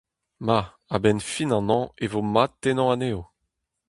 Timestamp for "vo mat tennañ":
2.11-2.89